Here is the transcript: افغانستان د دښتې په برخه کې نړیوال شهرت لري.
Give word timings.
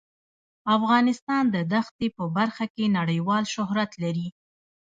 افغانستان 0.75 1.43
د 1.55 1.57
دښتې 1.73 2.07
په 2.17 2.23
برخه 2.37 2.65
کې 2.75 2.85
نړیوال 2.97 3.43
شهرت 3.53 3.91
لري. 4.03 4.27